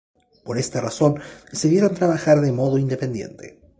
Por 0.45 0.57
esta 0.57 0.81
razón 0.81 1.21
decidieron 1.51 1.93
trabajar 1.93 2.41
de 2.41 2.51
modo 2.51 2.79
independiente. 2.79 3.59